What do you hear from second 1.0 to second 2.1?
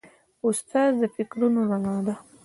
د فکرونو رڼا